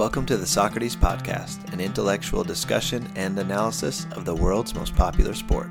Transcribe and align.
Welcome 0.00 0.24
to 0.26 0.38
the 0.38 0.46
Socrates 0.46 0.96
Podcast, 0.96 1.74
an 1.74 1.78
intellectual 1.78 2.42
discussion 2.42 3.06
and 3.16 3.38
analysis 3.38 4.06
of 4.12 4.24
the 4.24 4.34
world's 4.34 4.74
most 4.74 4.96
popular 4.96 5.34
sport. 5.34 5.70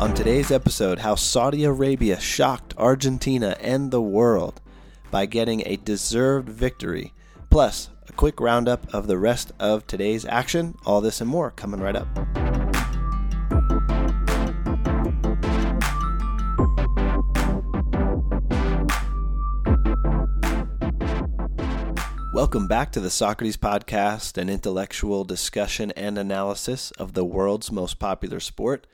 On 0.00 0.14
today's 0.14 0.50
episode, 0.50 1.00
how 1.00 1.16
Saudi 1.16 1.64
Arabia 1.64 2.18
shocked 2.18 2.72
Argentina 2.78 3.54
and 3.60 3.90
the 3.90 4.00
world 4.00 4.62
by 5.10 5.26
getting 5.26 5.62
a 5.66 5.76
deserved 5.76 6.48
victory, 6.48 7.12
plus 7.50 7.90
a 8.08 8.12
quick 8.12 8.40
roundup 8.40 8.86
of 8.94 9.06
the 9.06 9.18
rest 9.18 9.52
of 9.60 9.86
today's 9.86 10.24
action. 10.24 10.78
All 10.86 11.02
this 11.02 11.20
and 11.20 11.28
more 11.28 11.50
coming 11.50 11.80
right 11.80 11.94
up. 11.94 12.41
Welcome 22.42 22.66
back 22.66 22.90
to 22.90 23.00
the 23.00 23.08
Socrates 23.08 23.56
Podcast, 23.56 24.36
an 24.36 24.48
intellectual 24.48 25.22
discussion 25.22 25.92
and 25.92 26.18
analysis 26.18 26.90
of 26.98 27.12
the 27.12 27.24
world's 27.24 27.70
most 27.70 28.00
popular 28.00 28.40
sport. 28.40 28.88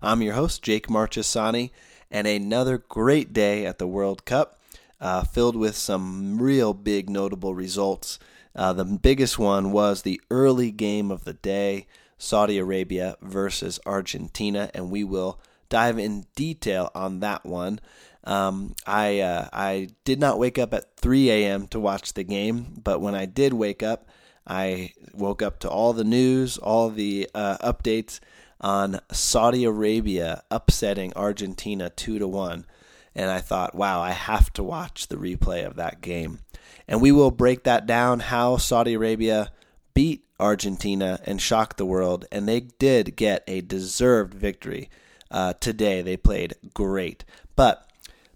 I'm 0.00 0.22
your 0.22 0.34
host, 0.34 0.62
Jake 0.62 0.86
Marchesani, 0.86 1.72
and 2.12 2.28
another 2.28 2.78
great 2.78 3.32
day 3.32 3.66
at 3.66 3.78
the 3.78 3.88
World 3.88 4.24
Cup, 4.24 4.60
uh, 5.00 5.24
filled 5.24 5.56
with 5.56 5.74
some 5.74 6.40
real 6.40 6.74
big 6.74 7.10
notable 7.10 7.56
results. 7.56 8.20
Uh, 8.54 8.72
the 8.72 8.84
biggest 8.84 9.36
one 9.36 9.72
was 9.72 10.02
the 10.02 10.20
early 10.30 10.70
game 10.70 11.10
of 11.10 11.24
the 11.24 11.34
day 11.34 11.88
Saudi 12.18 12.56
Arabia 12.56 13.16
versus 13.20 13.80
Argentina, 13.84 14.70
and 14.74 14.92
we 14.92 15.02
will 15.02 15.40
dive 15.72 15.98
in 15.98 16.26
detail 16.36 16.90
on 16.94 17.20
that 17.20 17.46
one. 17.46 17.80
Um, 18.24 18.74
I 18.86 19.20
uh, 19.20 19.48
I 19.52 19.88
did 20.04 20.20
not 20.20 20.38
wake 20.38 20.58
up 20.58 20.74
at 20.74 20.96
3 20.96 21.30
a.m. 21.30 21.66
to 21.68 21.80
watch 21.80 22.12
the 22.12 22.22
game, 22.22 22.78
but 22.84 23.00
when 23.00 23.14
I 23.14 23.24
did 23.24 23.54
wake 23.54 23.82
up, 23.82 24.06
I 24.46 24.92
woke 25.14 25.40
up 25.40 25.60
to 25.60 25.70
all 25.70 25.94
the 25.94 26.04
news, 26.04 26.58
all 26.58 26.90
the 26.90 27.28
uh, 27.34 27.56
updates 27.58 28.20
on 28.60 29.00
Saudi 29.10 29.64
Arabia 29.64 30.42
upsetting 30.50 31.12
Argentina 31.16 31.88
two 31.88 32.18
to 32.18 32.28
one, 32.28 32.66
and 33.14 33.30
I 33.30 33.40
thought, 33.40 33.74
wow, 33.74 34.00
I 34.02 34.10
have 34.10 34.52
to 34.52 34.62
watch 34.62 35.08
the 35.08 35.16
replay 35.16 35.66
of 35.66 35.76
that 35.76 36.02
game, 36.02 36.40
and 36.86 37.00
we 37.00 37.10
will 37.10 37.30
break 37.30 37.64
that 37.64 37.86
down 37.86 38.20
how 38.20 38.58
Saudi 38.58 38.92
Arabia 38.92 39.50
beat 39.94 40.24
Argentina 40.38 41.18
and 41.24 41.40
shocked 41.40 41.78
the 41.78 41.86
world, 41.86 42.26
and 42.30 42.46
they 42.46 42.60
did 42.60 43.16
get 43.16 43.42
a 43.48 43.62
deserved 43.62 44.34
victory. 44.34 44.90
Uh, 45.32 45.54
today 45.54 46.02
they 46.02 46.16
played 46.16 46.54
great, 46.74 47.24
but 47.56 47.88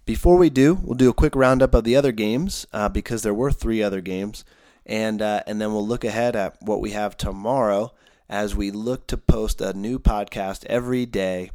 before 0.07 0.37
we 0.37 0.51
do, 0.51 0.75
we'll 0.75 0.95
do 0.95 1.11
a 1.11 1.15
quick 1.15 1.35
roundup 1.35 1.75
of 1.75 1.83
the 1.83 1.97
other 1.97 2.13
games 2.13 2.65
uh, 2.73 2.89
because 2.89 3.23
there 3.23 3.35
were 3.35 3.51
three 3.51 3.83
other 3.83 4.01
games, 4.01 4.45
and 4.87 5.21
uh, 5.21 5.43
and 5.49 5.61
then 5.61 5.73
we'll 5.73 5.87
look 5.87 6.05
ahead 6.05 6.37
at 6.37 6.57
what 6.63 6.81
we 6.81 6.93
have 6.93 7.17
tomorrow 7.17 7.93
as 8.29 8.55
we 8.55 8.71
look 8.71 9.09
to 9.09 9.17
post 9.17 9.61
a 9.61 9.73
new 9.73 9.99
podcast 9.99 10.65
every 10.67 11.07
day 11.07 11.51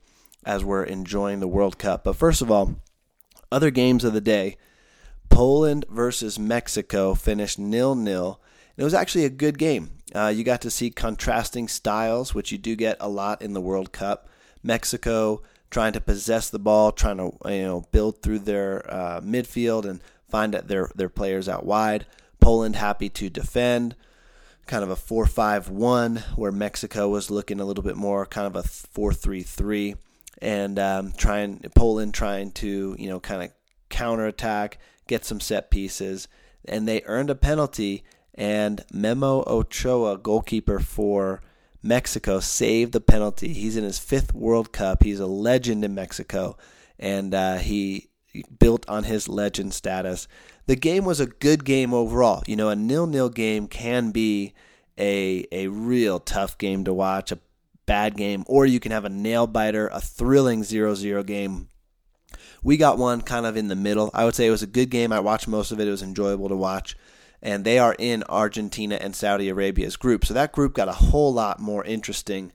as 0.45 0.65
we're 0.65 0.83
enjoying 0.83 1.39
the 1.39 1.47
World 1.47 1.77
Cup. 1.77 2.03
But 2.03 2.17
first 2.17 2.41
of 2.41 2.51
all, 2.51 2.75
other 3.51 3.71
games 3.71 4.03
of 4.03 4.11
the 4.11 4.21
day: 4.21 4.57
Poland 5.29 5.85
versus 5.89 6.37
Mexico 6.37 7.15
finished 7.15 7.57
nil 7.57 7.95
nil. 7.95 8.41
It 8.75 8.83
was 8.83 8.93
actually 8.93 9.25
a 9.25 9.29
good 9.29 9.57
game. 9.57 9.91
Uh, 10.13 10.27
you 10.27 10.43
got 10.43 10.61
to 10.61 10.69
see 10.69 10.89
contrasting 10.89 11.69
styles, 11.69 12.35
which 12.35 12.51
you 12.51 12.57
do 12.57 12.75
get 12.75 12.97
a 12.99 13.07
lot 13.07 13.41
in 13.41 13.53
the 13.53 13.61
World 13.61 13.93
Cup. 13.93 14.27
Mexico 14.63 15.41
trying 15.69 15.93
to 15.93 16.01
possess 16.01 16.49
the 16.49 16.59
ball, 16.59 16.91
trying 16.91 17.17
to 17.17 17.31
you 17.45 17.63
know 17.63 17.85
build 17.91 18.21
through 18.21 18.39
their 18.39 18.89
uh, 18.93 19.21
midfield 19.21 19.85
and 19.85 20.01
find 20.29 20.53
their 20.53 20.89
their 20.95 21.09
players 21.09 21.49
out 21.49 21.65
wide. 21.65 22.05
Poland 22.39 22.75
happy 22.75 23.09
to 23.09 23.29
defend, 23.29 23.95
kind 24.65 24.83
of 24.83 24.89
a 24.89 24.95
four-five-one, 24.95 26.23
where 26.35 26.51
Mexico 26.51 27.07
was 27.07 27.31
looking 27.31 27.59
a 27.59 27.65
little 27.65 27.83
bit 27.83 27.95
more 27.95 28.25
kind 28.25 28.47
of 28.47 28.55
a 28.55 28.63
four-three-three, 28.67 29.95
and 30.41 30.79
um, 30.79 31.13
trying 31.13 31.59
Poland 31.75 32.13
trying 32.13 32.51
to 32.51 32.95
you 32.99 33.09
know 33.09 33.19
kind 33.19 33.43
of 33.43 33.51
counterattack, 33.89 34.77
get 35.07 35.25
some 35.25 35.39
set 35.39 35.71
pieces, 35.71 36.27
and 36.65 36.87
they 36.87 37.01
earned 37.05 37.29
a 37.29 37.35
penalty. 37.35 38.03
And 38.33 38.85
Memo 38.93 39.43
Ochoa, 39.45 40.17
goalkeeper 40.17 40.79
for 40.79 41.41
Mexico 41.83 42.39
saved 42.39 42.93
the 42.93 43.01
penalty. 43.01 43.53
He's 43.53 43.77
in 43.77 43.83
his 43.83 43.99
fifth 43.99 44.33
World 44.33 44.71
Cup. 44.71 45.03
He's 45.03 45.19
a 45.19 45.25
legend 45.25 45.83
in 45.83 45.95
Mexico, 45.95 46.57
and 46.99 47.33
uh, 47.33 47.57
he 47.57 48.09
built 48.59 48.87
on 48.87 49.03
his 49.03 49.27
legend 49.27 49.73
status. 49.73 50.27
The 50.67 50.75
game 50.75 51.05
was 51.05 51.19
a 51.19 51.25
good 51.25 51.65
game 51.65 51.93
overall. 51.93 52.43
You 52.47 52.55
know, 52.55 52.69
a 52.69 52.75
nil-nil 52.75 53.29
game 53.29 53.67
can 53.67 54.11
be 54.11 54.53
a 54.97 55.45
a 55.51 55.67
real 55.67 56.19
tough 56.19 56.57
game 56.57 56.83
to 56.85 56.93
watch, 56.93 57.31
a 57.31 57.39
bad 57.85 58.15
game, 58.15 58.43
or 58.47 58.65
you 58.65 58.79
can 58.79 58.91
have 58.91 59.05
a 59.05 59.09
nail 59.09 59.47
biter, 59.47 59.87
a 59.87 59.99
thrilling 59.99 60.61
0-0 60.61 61.25
game. 61.25 61.67
We 62.63 62.77
got 62.77 62.99
one 62.99 63.21
kind 63.21 63.45
of 63.45 63.57
in 63.57 63.67
the 63.67 63.75
middle. 63.75 64.11
I 64.13 64.23
would 64.23 64.35
say 64.35 64.45
it 64.45 64.51
was 64.51 64.63
a 64.63 64.67
good 64.67 64.91
game. 64.91 65.11
I 65.11 65.19
watched 65.19 65.47
most 65.47 65.71
of 65.71 65.79
it. 65.79 65.87
It 65.87 65.91
was 65.91 66.03
enjoyable 66.03 66.47
to 66.49 66.55
watch 66.55 66.95
and 67.41 67.65
they 67.65 67.79
are 67.79 67.95
in 67.97 68.23
Argentina 68.29 68.95
and 68.95 69.15
Saudi 69.15 69.49
Arabia's 69.49 69.95
group. 69.95 70.25
So 70.25 70.33
that 70.33 70.51
group 70.51 70.73
got 70.73 70.89
a 70.89 70.93
whole 70.93 71.33
lot 71.33 71.59
more 71.59 71.83
interesting 71.83 72.51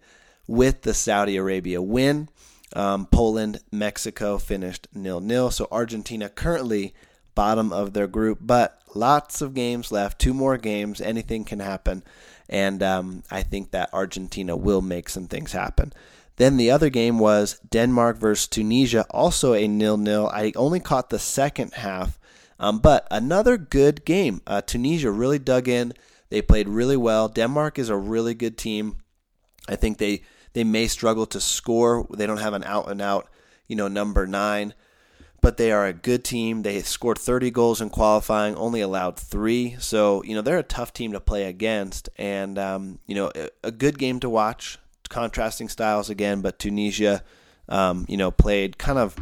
with 0.46 0.82
the 0.82 0.94
Saudi 0.94 1.36
Arabia 1.36 1.82
win. 1.82 2.28
Um, 2.74 3.06
Poland, 3.06 3.60
Mexico 3.72 4.38
finished 4.38 4.88
nil 4.94 5.20
nil. 5.20 5.50
So 5.50 5.68
Argentina 5.70 6.28
currently 6.28 6.94
bottom 7.34 7.72
of 7.72 7.92
their 7.92 8.06
group, 8.06 8.38
but 8.40 8.80
lots 8.94 9.40
of 9.40 9.54
games 9.54 9.92
left. 9.92 10.18
Two 10.18 10.34
more 10.34 10.56
games. 10.56 11.00
Anything 11.00 11.44
can 11.44 11.60
happen. 11.60 12.02
And 12.48 12.82
um, 12.82 13.22
I 13.30 13.42
think 13.42 13.72
that 13.72 13.92
Argentina 13.92 14.56
will 14.56 14.82
make 14.82 15.08
some 15.08 15.26
things 15.26 15.52
happen. 15.52 15.92
Then 16.36 16.58
the 16.58 16.70
other 16.70 16.90
game 16.90 17.18
was 17.18 17.58
Denmark 17.70 18.18
versus 18.18 18.46
Tunisia, 18.46 19.06
also 19.10 19.54
a 19.54 19.66
nil 19.66 19.96
nil. 19.96 20.30
I 20.32 20.52
only 20.54 20.80
caught 20.80 21.10
the 21.10 21.18
second 21.18 21.74
half 21.74 22.18
um, 22.58 22.78
but 22.78 23.06
another 23.10 23.56
good 23.56 24.04
game. 24.04 24.40
Uh, 24.46 24.60
Tunisia 24.60 25.10
really 25.10 25.38
dug 25.38 25.68
in. 25.68 25.92
They 26.28 26.42
played 26.42 26.68
really 26.68 26.96
well. 26.96 27.28
Denmark 27.28 27.78
is 27.78 27.88
a 27.88 27.96
really 27.96 28.34
good 28.34 28.56
team. 28.58 28.96
I 29.68 29.76
think 29.76 29.98
they 29.98 30.22
they 30.52 30.64
may 30.64 30.86
struggle 30.86 31.26
to 31.26 31.40
score. 31.40 32.06
They 32.10 32.26
don't 32.26 32.38
have 32.38 32.54
an 32.54 32.64
out 32.64 32.90
and 32.90 33.02
out, 33.02 33.28
you 33.66 33.76
know, 33.76 33.88
number 33.88 34.26
nine, 34.26 34.74
but 35.42 35.58
they 35.58 35.70
are 35.70 35.86
a 35.86 35.92
good 35.92 36.24
team. 36.24 36.62
They 36.62 36.80
scored 36.80 37.18
30 37.18 37.50
goals 37.50 37.80
in 37.80 37.90
qualifying, 37.90 38.56
only 38.56 38.80
allowed 38.80 39.18
three. 39.18 39.76
So 39.78 40.22
you 40.24 40.34
know 40.34 40.42
they're 40.42 40.58
a 40.58 40.62
tough 40.62 40.92
team 40.92 41.12
to 41.12 41.20
play 41.20 41.44
against, 41.44 42.08
and 42.16 42.58
um, 42.58 42.98
you 43.06 43.14
know 43.14 43.30
a, 43.62 43.70
good 43.70 43.98
game 43.98 44.20
to 44.20 44.30
watch. 44.30 44.78
Contrasting 45.08 45.68
styles 45.68 46.10
again, 46.10 46.40
but 46.40 46.58
Tunisia, 46.58 47.22
um, 47.68 48.06
you 48.08 48.16
know, 48.16 48.32
played 48.32 48.76
kind 48.76 48.98
of 48.98 49.16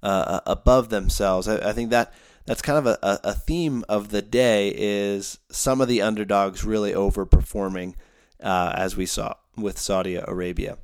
uh, 0.00 0.40
above 0.46 0.90
themselves. 0.90 1.48
I, 1.48 1.70
I 1.70 1.72
think 1.72 1.90
that 1.90 2.14
that's 2.46 2.62
kind 2.62 2.78
of 2.78 2.86
a, 2.86 3.20
a 3.24 3.34
theme 3.34 3.84
of 3.88 4.10
the 4.10 4.22
day 4.22 4.72
is 4.74 5.38
some 5.50 5.80
of 5.80 5.88
the 5.88 6.00
underdogs 6.00 6.64
really 6.64 6.92
overperforming 6.92 7.94
uh, 8.40 8.72
as 8.76 8.96
we 8.96 9.06
saw 9.06 9.34
with 9.56 9.78
Saudi 9.78 10.16
Arabia. 10.16 10.78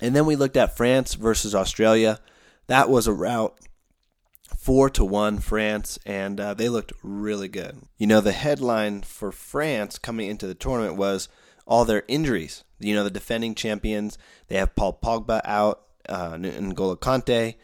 And 0.00 0.14
then 0.14 0.26
we 0.26 0.36
looked 0.36 0.56
at 0.56 0.76
France 0.76 1.14
versus 1.14 1.54
Australia. 1.54 2.20
That 2.66 2.90
was 2.90 3.06
a 3.06 3.12
rout 3.12 3.58
four 4.58 4.90
to 4.90 5.04
one 5.04 5.38
France, 5.38 5.98
and 6.04 6.40
uh, 6.40 6.54
they 6.54 6.68
looked 6.68 6.92
really 7.02 7.48
good. 7.48 7.82
You 7.96 8.06
know, 8.06 8.20
the 8.20 8.32
headline 8.32 9.02
for 9.02 9.32
France 9.32 9.98
coming 9.98 10.28
into 10.28 10.46
the 10.46 10.54
tournament 10.54 10.96
was 10.96 11.28
all 11.66 11.84
their 11.84 12.04
injuries. 12.08 12.64
You 12.78 12.94
know, 12.94 13.04
the 13.04 13.10
defending 13.10 13.54
champions, 13.54 14.18
they 14.48 14.56
have 14.56 14.74
Paul 14.74 14.98
Pogba 15.02 15.40
out, 15.44 15.82
uh, 16.08 16.32
N'Golo 16.32 16.98
Kante, 16.98 17.54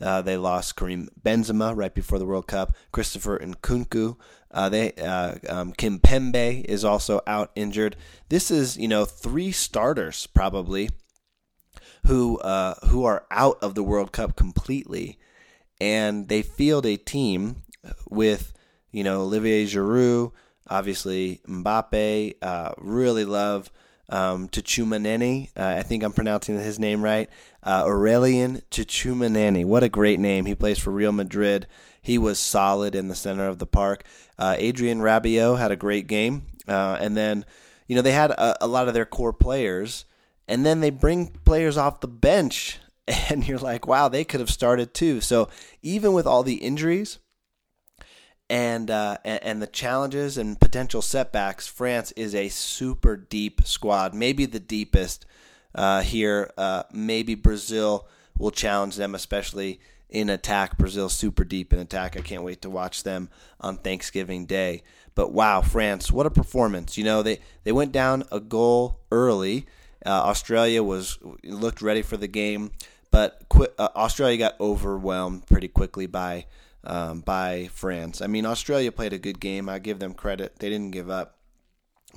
uh, 0.00 0.22
they 0.22 0.36
lost 0.36 0.76
Karim 0.76 1.08
Benzema 1.22 1.76
right 1.76 1.94
before 1.94 2.18
the 2.18 2.26
World 2.26 2.46
Cup. 2.46 2.74
Christopher 2.92 3.38
Nkunku. 3.38 4.16
Uh, 4.50 4.68
they 4.68 4.92
uh, 4.94 5.34
um, 5.48 5.72
Kimpembe 5.72 6.64
is 6.64 6.84
also 6.84 7.20
out 7.26 7.52
injured. 7.54 7.96
This 8.28 8.50
is 8.50 8.76
you 8.76 8.88
know 8.88 9.04
three 9.04 9.52
starters 9.52 10.26
probably 10.26 10.90
who 12.06 12.38
uh, 12.38 12.74
who 12.86 13.04
are 13.04 13.26
out 13.30 13.58
of 13.62 13.74
the 13.74 13.82
World 13.82 14.12
Cup 14.12 14.36
completely, 14.36 15.18
and 15.80 16.28
they 16.28 16.42
field 16.42 16.86
a 16.86 16.96
team 16.96 17.62
with 18.08 18.52
you 18.90 19.04
know 19.04 19.22
Olivier 19.22 19.66
Giroud, 19.66 20.32
obviously 20.68 21.40
Mbappe. 21.46 22.34
Uh, 22.42 22.72
really 22.78 23.24
love 23.24 23.70
um, 24.08 24.48
Tchouaméni. 24.48 25.50
Uh, 25.56 25.76
I 25.78 25.82
think 25.82 26.02
I'm 26.02 26.12
pronouncing 26.12 26.58
his 26.58 26.78
name 26.78 27.02
right. 27.02 27.30
Uh, 27.62 27.84
Aurelien 27.84 28.62
Tchouaméni. 28.70 29.64
What 29.64 29.82
a 29.82 29.88
great 29.88 30.18
name. 30.18 30.46
He 30.46 30.54
plays 30.54 30.78
for 30.78 30.90
Real 30.90 31.12
Madrid. 31.12 31.66
He 32.00 32.16
was 32.16 32.38
solid 32.38 32.94
in 32.94 33.08
the 33.08 33.14
center 33.14 33.46
of 33.46 33.58
the 33.58 33.66
park. 33.66 34.04
Uh, 34.38 34.56
Adrien 34.58 35.00
Rabiot 35.00 35.58
had 35.58 35.70
a 35.70 35.76
great 35.76 36.06
game. 36.06 36.46
Uh, 36.66 36.96
and 37.00 37.16
then, 37.16 37.44
you 37.86 37.96
know, 37.96 38.02
they 38.02 38.12
had 38.12 38.30
a, 38.30 38.64
a, 38.64 38.66
lot 38.66 38.88
of 38.88 38.94
their 38.94 39.04
core 39.04 39.32
players. 39.32 40.06
And 40.48 40.64
then 40.64 40.80
they 40.80 40.90
bring 40.90 41.28
players 41.44 41.76
off 41.76 42.00
the 42.00 42.08
bench 42.08 42.78
and 43.30 43.46
you're 43.46 43.58
like, 43.58 43.86
wow, 43.86 44.08
they 44.08 44.24
could 44.24 44.40
have 44.40 44.50
started 44.50 44.94
too. 44.94 45.20
So 45.20 45.48
even 45.82 46.12
with 46.12 46.26
all 46.26 46.42
the 46.42 46.56
injuries 46.56 47.18
and 48.48 48.90
uh, 48.90 49.18
and, 49.24 49.42
and 49.42 49.62
the 49.62 49.66
challenges 49.66 50.36
and 50.36 50.60
potential 50.60 51.02
setbacks, 51.02 51.66
France 51.66 52.12
is 52.12 52.34
a 52.34 52.48
super 52.48 53.16
deep 53.16 53.62
squad, 53.64 54.14
maybe 54.14 54.46
the 54.46 54.60
deepest 54.60 55.26
uh, 55.74 56.02
here. 56.02 56.52
Uh, 56.56 56.84
maybe 56.92 57.34
Brazil 57.34 58.08
will 58.38 58.50
challenge 58.50 58.96
them, 58.96 59.14
especially 59.14 59.80
in 60.08 60.28
attack. 60.28 60.76
Brazil 60.78 61.08
super 61.08 61.44
deep 61.44 61.72
in 61.72 61.78
attack. 61.78 62.16
I 62.16 62.20
can't 62.20 62.42
wait 62.42 62.62
to 62.62 62.70
watch 62.70 63.02
them 63.02 63.30
on 63.60 63.76
Thanksgiving 63.76 64.46
Day. 64.46 64.82
But 65.14 65.32
wow, 65.32 65.60
France, 65.60 66.10
what 66.10 66.26
a 66.26 66.30
performance! 66.30 66.96
You 66.96 67.04
know 67.04 67.22
they 67.22 67.40
they 67.64 67.72
went 67.72 67.92
down 67.92 68.24
a 68.30 68.40
goal 68.40 69.00
early. 69.10 69.66
Uh, 70.04 70.10
Australia 70.10 70.82
was 70.82 71.18
looked 71.44 71.82
ready 71.82 72.00
for 72.00 72.16
the 72.16 72.28
game, 72.28 72.70
but 73.10 73.44
qu- 73.48 73.68
uh, 73.78 73.88
Australia 73.94 74.38
got 74.38 74.60
overwhelmed 74.60 75.46
pretty 75.46 75.68
quickly 75.68 76.06
by 76.06 76.46
um, 76.84 77.20
by 77.20 77.68
France. 77.74 78.22
I 78.22 78.28
mean, 78.28 78.46
Australia 78.46 78.92
played 78.92 79.12
a 79.12 79.18
good 79.18 79.40
game. 79.40 79.68
I 79.68 79.78
give 79.78 79.98
them 79.98 80.14
credit; 80.14 80.58
they 80.58 80.70
didn't 80.70 80.92
give 80.92 81.10
up, 81.10 81.36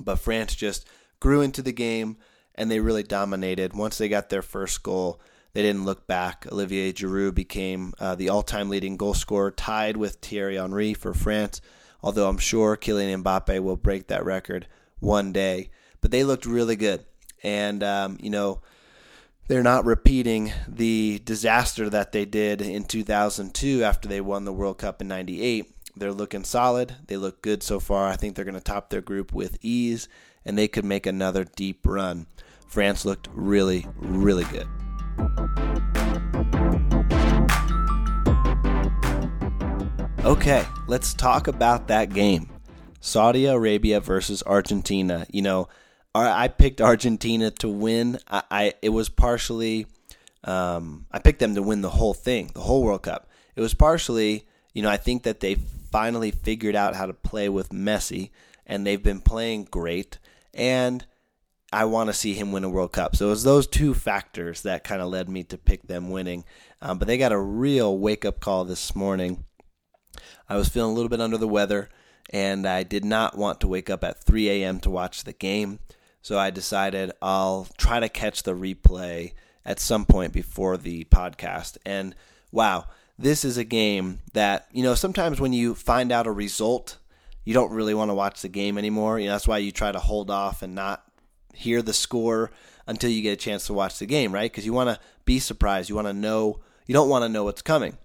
but 0.00 0.16
France 0.16 0.54
just 0.54 0.86
grew 1.20 1.42
into 1.42 1.62
the 1.62 1.72
game 1.72 2.16
and 2.54 2.70
they 2.70 2.80
really 2.80 3.02
dominated. 3.02 3.74
Once 3.74 3.98
they 3.98 4.08
got 4.08 4.28
their 4.30 4.42
first 4.42 4.82
goal, 4.82 5.20
they 5.52 5.62
didn't 5.62 5.84
look 5.84 6.06
back. 6.06 6.46
Olivier 6.50 6.92
Giroud 6.92 7.34
became 7.34 7.94
uh, 7.98 8.14
the 8.14 8.28
all-time 8.28 8.68
leading 8.68 8.96
goal 8.96 9.14
scorer, 9.14 9.50
tied 9.50 9.96
with 9.96 10.16
Thierry 10.16 10.56
Henry 10.56 10.94
for 10.94 11.14
France. 11.14 11.60
Although 12.02 12.28
I'm 12.28 12.38
sure 12.38 12.76
Kylian 12.76 13.22
Mbappe 13.22 13.62
will 13.62 13.76
break 13.76 14.08
that 14.08 14.24
record 14.24 14.66
one 15.00 15.32
day. 15.32 15.70
But 16.00 16.10
they 16.10 16.24
looked 16.24 16.44
really 16.44 16.76
good, 16.76 17.04
and 17.42 17.82
um, 17.82 18.18
you 18.20 18.28
know 18.28 18.60
they're 19.48 19.62
not 19.62 19.86
repeating 19.86 20.52
the 20.68 21.22
disaster 21.24 21.88
that 21.88 22.12
they 22.12 22.26
did 22.26 22.60
in 22.60 22.84
2002 22.84 23.82
after 23.82 24.08
they 24.08 24.20
won 24.20 24.44
the 24.44 24.52
World 24.52 24.76
Cup 24.76 25.00
in 25.00 25.08
'98. 25.08 25.73
They're 25.96 26.12
looking 26.12 26.44
solid. 26.44 26.96
They 27.06 27.16
look 27.16 27.40
good 27.42 27.62
so 27.62 27.78
far. 27.78 28.08
I 28.08 28.16
think 28.16 28.34
they're 28.34 28.44
going 28.44 28.54
to 28.56 28.60
top 28.60 28.90
their 28.90 29.00
group 29.00 29.32
with 29.32 29.58
ease, 29.62 30.08
and 30.44 30.58
they 30.58 30.68
could 30.68 30.84
make 30.84 31.06
another 31.06 31.44
deep 31.44 31.86
run. 31.86 32.26
France 32.66 33.04
looked 33.04 33.28
really, 33.32 33.86
really 33.96 34.44
good. 34.44 34.66
Okay, 40.24 40.66
let's 40.88 41.14
talk 41.14 41.46
about 41.46 41.88
that 41.88 42.12
game. 42.12 42.50
Saudi 43.00 43.46
Arabia 43.46 44.00
versus 44.00 44.42
Argentina. 44.46 45.26
You 45.30 45.42
know, 45.42 45.68
I 46.14 46.48
picked 46.48 46.80
Argentina 46.80 47.50
to 47.50 47.68
win. 47.68 48.18
I, 48.28 48.42
I 48.50 48.74
it 48.82 48.88
was 48.88 49.08
partially 49.08 49.86
um, 50.44 51.06
I 51.10 51.18
picked 51.18 51.40
them 51.40 51.54
to 51.54 51.62
win 51.62 51.80
the 51.80 51.90
whole 51.90 52.14
thing, 52.14 52.50
the 52.54 52.60
whole 52.60 52.82
World 52.82 53.02
Cup. 53.02 53.28
It 53.56 53.60
was 53.60 53.74
partially, 53.74 54.46
you 54.72 54.82
know, 54.82 54.90
I 54.90 54.96
think 54.96 55.22
that 55.22 55.40
they 55.40 55.56
finally 55.94 56.32
figured 56.32 56.74
out 56.74 56.96
how 56.96 57.06
to 57.06 57.14
play 57.14 57.48
with 57.48 57.68
Messi, 57.68 58.30
and 58.66 58.84
they've 58.84 59.04
been 59.04 59.20
playing 59.20 59.62
great. 59.70 60.18
And 60.52 61.06
I 61.72 61.84
want 61.84 62.08
to 62.08 62.12
see 62.12 62.34
him 62.34 62.50
win 62.50 62.64
a 62.64 62.68
World 62.68 62.90
Cup. 62.90 63.14
So 63.14 63.26
it 63.26 63.30
was 63.30 63.44
those 63.44 63.68
two 63.68 63.94
factors 63.94 64.62
that 64.62 64.82
kind 64.82 65.00
of 65.00 65.06
led 65.08 65.28
me 65.28 65.44
to 65.44 65.56
pick 65.56 65.86
them 65.86 66.10
winning. 66.10 66.44
Um, 66.82 66.98
but 66.98 67.06
they 67.06 67.16
got 67.16 67.30
a 67.30 67.38
real 67.38 67.96
wake 67.96 68.24
up 68.24 68.40
call 68.40 68.64
this 68.64 68.96
morning. 68.96 69.44
I 70.48 70.56
was 70.56 70.68
feeling 70.68 70.90
a 70.90 70.94
little 70.94 71.08
bit 71.08 71.20
under 71.20 71.38
the 71.38 71.46
weather, 71.46 71.90
and 72.28 72.66
I 72.66 72.82
did 72.82 73.04
not 73.04 73.38
want 73.38 73.60
to 73.60 73.68
wake 73.68 73.88
up 73.88 74.02
at 74.02 74.20
3 74.24 74.50
a.m. 74.50 74.80
to 74.80 74.90
watch 74.90 75.22
the 75.22 75.32
game. 75.32 75.78
So 76.22 76.36
I 76.36 76.50
decided 76.50 77.12
I'll 77.22 77.68
try 77.78 78.00
to 78.00 78.08
catch 78.08 78.42
the 78.42 78.56
replay 78.56 79.34
at 79.64 79.78
some 79.78 80.06
point 80.06 80.32
before 80.32 80.76
the 80.76 81.04
podcast. 81.04 81.76
And 81.86 82.16
wow, 82.50 82.86
this 83.18 83.44
is 83.44 83.56
a 83.56 83.64
game 83.64 84.20
that, 84.32 84.68
you 84.72 84.82
know, 84.82 84.94
sometimes 84.94 85.40
when 85.40 85.52
you 85.52 85.74
find 85.74 86.10
out 86.10 86.26
a 86.26 86.32
result, 86.32 86.98
you 87.44 87.54
don't 87.54 87.72
really 87.72 87.94
want 87.94 88.10
to 88.10 88.14
watch 88.14 88.42
the 88.42 88.48
game 88.48 88.78
anymore. 88.78 89.18
You 89.18 89.26
know, 89.26 89.32
that's 89.32 89.48
why 89.48 89.58
you 89.58 89.70
try 89.70 89.92
to 89.92 90.00
hold 90.00 90.30
off 90.30 90.62
and 90.62 90.74
not 90.74 91.04
hear 91.52 91.82
the 91.82 91.92
score 91.92 92.50
until 92.86 93.10
you 93.10 93.22
get 93.22 93.32
a 93.32 93.36
chance 93.36 93.66
to 93.66 93.72
watch 93.72 93.98
the 93.98 94.06
game, 94.06 94.32
right? 94.32 94.50
Because 94.50 94.66
you 94.66 94.72
want 94.72 94.90
to 94.90 94.98
be 95.24 95.38
surprised. 95.38 95.88
You 95.88 95.94
want 95.94 96.08
to 96.08 96.12
know. 96.12 96.60
You 96.86 96.92
don't 96.92 97.08
want 97.08 97.22
to 97.22 97.28
know 97.28 97.44
what's 97.44 97.62
coming. 97.62 97.96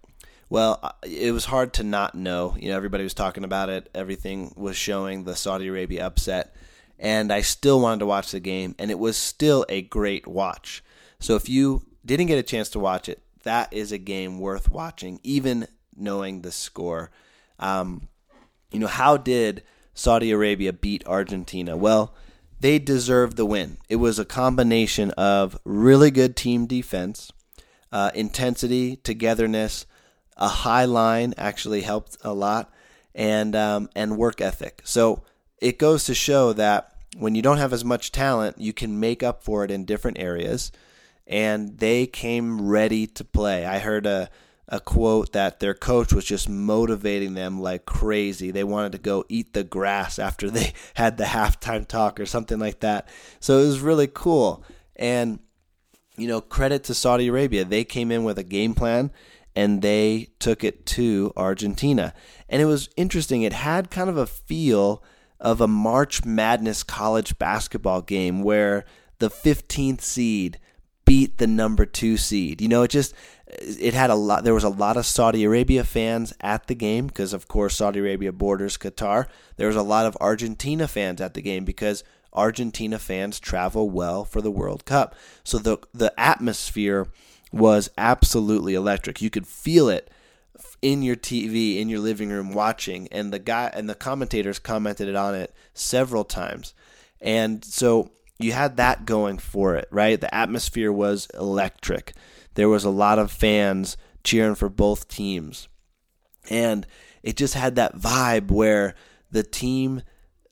Well, 0.49 0.95
it 1.03 1.31
was 1.31 1.45
hard 1.45 1.73
to 1.73 1.83
not 1.83 2.15
know. 2.15 2.55
You 2.59 2.69
know, 2.69 2.77
everybody 2.77 3.03
was 3.03 3.13
talking 3.13 3.43
about 3.43 3.69
it. 3.69 3.89
Everything 3.93 4.53
was 4.55 4.75
showing 4.75 5.23
the 5.23 5.35
Saudi 5.35 5.67
Arabia 5.67 6.05
upset, 6.05 6.55
and 6.97 7.31
I 7.31 7.41
still 7.41 7.79
wanted 7.79 7.99
to 7.99 8.07
watch 8.07 8.31
the 8.31 8.39
game, 8.39 8.73
and 8.79 8.89
it 8.89 8.97
was 8.97 9.15
still 9.15 9.65
a 9.69 9.83
great 9.83 10.27
watch. 10.27 10.83
So 11.19 11.35
if 11.35 11.49
you 11.49 11.85
didn't 12.05 12.27
get 12.27 12.39
a 12.39 12.43
chance 12.43 12.69
to 12.69 12.79
watch 12.79 13.07
it, 13.09 13.21
that 13.43 13.71
is 13.73 13.91
a 13.91 13.97
game 13.97 14.39
worth 14.39 14.71
watching, 14.71 15.19
even 15.23 15.67
knowing 15.95 16.41
the 16.41 16.51
score. 16.51 17.11
Um, 17.59 18.07
you 18.71 18.79
know, 18.79 18.87
how 18.87 19.17
did 19.17 19.63
Saudi 19.93 20.31
Arabia 20.31 20.73
beat 20.73 21.05
Argentina? 21.07 21.75
Well, 21.75 22.13
they 22.59 22.79
deserved 22.79 23.37
the 23.37 23.45
win. 23.45 23.77
It 23.87 23.97
was 23.97 24.19
a 24.19 24.25
combination 24.25 25.11
of 25.11 25.57
really 25.63 26.11
good 26.11 26.35
team 26.35 26.65
defense, 26.65 27.31
uh, 27.91 28.11
intensity, 28.13 28.97
togetherness, 28.97 29.85
a 30.37 30.47
high 30.47 30.85
line 30.85 31.33
actually 31.37 31.81
helped 31.81 32.17
a 32.21 32.33
lot, 32.33 32.71
and 33.13 33.55
um, 33.55 33.89
and 33.95 34.17
work 34.17 34.41
ethic. 34.41 34.81
So 34.85 35.23
it 35.61 35.77
goes 35.77 36.05
to 36.05 36.13
show 36.13 36.53
that 36.53 36.93
when 37.17 37.35
you 37.35 37.41
don't 37.41 37.57
have 37.57 37.73
as 37.73 37.83
much 37.83 38.11
talent, 38.11 38.57
you 38.59 38.71
can 38.71 38.99
make 38.99 39.23
up 39.23 39.43
for 39.43 39.63
it 39.63 39.71
in 39.71 39.85
different 39.85 40.19
areas. 40.19 40.71
And 41.29 41.77
they 41.77 42.07
came 42.07 42.67
ready 42.67 43.07
to 43.07 43.23
play. 43.23 43.65
I 43.65 43.79
heard 43.79 44.05
a 44.05 44.29
a 44.71 44.79
quote 44.79 45.33
that 45.33 45.59
their 45.59 45.73
coach 45.73 46.13
was 46.13 46.23
just 46.23 46.47
motivating 46.47 47.33
them 47.33 47.59
like 47.59 47.85
crazy. 47.85 48.51
They 48.51 48.63
wanted 48.63 48.91
to 48.91 48.97
go 48.99 49.25
eat 49.27 49.53
the 49.53 49.63
grass 49.63 50.19
after 50.19 50.49
they 50.49 50.73
had 50.93 51.17
the 51.17 51.25
halftime 51.25 51.87
talk 51.87 52.19
or 52.19 52.27
something 52.27 52.59
like 52.59 52.79
that. 52.81 53.09
So 53.39 53.57
it 53.57 53.65
was 53.65 53.79
really 53.79 54.07
cool. 54.07 54.63
And, 54.95 55.39
you 56.17 56.27
know, 56.27 56.39
credit 56.39 56.83
to 56.85 56.93
Saudi 56.93 57.27
Arabia. 57.27 57.65
They 57.65 57.83
came 57.83 58.11
in 58.11 58.23
with 58.23 58.37
a 58.37 58.43
game 58.43 58.75
plan 58.75 59.11
and 59.55 59.81
they 59.81 60.29
took 60.37 60.63
it 60.63 60.85
to 60.85 61.33
Argentina. 61.35 62.13
And 62.47 62.61
it 62.61 62.65
was 62.65 62.89
interesting. 62.95 63.41
It 63.41 63.53
had 63.53 63.89
kind 63.89 64.09
of 64.09 64.17
a 64.17 64.27
feel 64.27 65.03
of 65.39 65.61
a 65.61 65.67
March 65.67 66.23
Madness 66.25 66.83
college 66.83 67.39
basketball 67.39 68.03
game 68.03 68.43
where 68.43 68.85
the 69.17 69.31
15th 69.31 70.01
seed 70.01 70.59
beat 71.09 71.39
the 71.39 71.47
number 71.47 71.87
two 71.87 72.17
seed. 72.17 72.61
You 72.61 72.67
know, 72.67 72.83
it 72.83 72.91
just 72.91 73.15
it 73.47 73.95
had 73.95 74.11
a 74.11 74.15
lot. 74.15 74.43
There 74.43 74.53
was 74.53 74.63
a 74.63 74.69
lot 74.69 74.95
of 74.95 75.07
Saudi 75.07 75.43
Arabia 75.43 75.83
fans 75.83 76.33
at 76.39 76.67
the 76.67 76.75
game 76.75 77.07
because, 77.07 77.33
of 77.33 77.47
course, 77.47 77.75
Saudi 77.75 77.99
Arabia 77.99 78.31
borders 78.31 78.77
Qatar. 78.77 79.25
There 79.57 79.65
was 79.65 79.75
a 79.75 79.81
lot 79.81 80.05
of 80.05 80.15
Argentina 80.21 80.87
fans 80.87 81.19
at 81.19 81.33
the 81.33 81.41
game 81.41 81.65
because 81.65 82.03
Argentina 82.31 82.99
fans 82.99 83.39
travel 83.39 83.89
well 83.89 84.23
for 84.23 84.39
the 84.39 84.51
World 84.51 84.85
Cup. 84.85 85.15
So 85.43 85.57
the 85.57 85.79
the 85.95 86.13
atmosphere 86.15 87.07
was 87.51 87.89
absolutely 87.97 88.75
electric. 88.75 89.19
You 89.19 89.31
could 89.31 89.47
feel 89.47 89.89
it 89.89 90.11
in 90.83 91.01
your 91.01 91.15
TV 91.15 91.79
in 91.79 91.89
your 91.89 92.01
living 92.01 92.29
room 92.29 92.53
watching, 92.53 93.07
and 93.11 93.33
the 93.33 93.39
guy 93.39 93.71
and 93.73 93.89
the 93.89 93.95
commentators 93.95 94.59
commented 94.59 95.15
on 95.15 95.33
it 95.33 95.55
several 95.73 96.23
times. 96.23 96.75
And 97.19 97.65
so 97.65 98.11
you 98.39 98.53
had 98.53 98.77
that 98.77 99.05
going 99.05 99.37
for 99.37 99.75
it, 99.75 99.87
right? 99.91 100.19
The 100.19 100.33
atmosphere 100.33 100.91
was 100.91 101.27
electric. 101.33 102.13
There 102.55 102.69
was 102.69 102.85
a 102.85 102.89
lot 102.89 103.19
of 103.19 103.31
fans 103.31 103.97
cheering 104.23 104.55
for 104.55 104.69
both 104.69 105.07
teams. 105.07 105.67
And 106.49 106.87
it 107.21 107.35
just 107.35 107.53
had 107.53 107.75
that 107.75 107.97
vibe 107.97 108.49
where 108.49 108.95
the 109.29 109.43
team 109.43 110.01